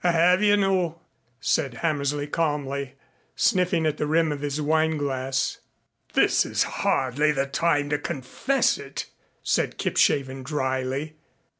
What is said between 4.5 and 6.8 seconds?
wineglass. "This is